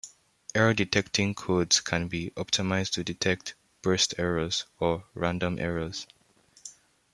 [0.55, 3.53] Error detecting codes can be optimised to detect
[3.83, 6.07] "burst errors", or "random errors".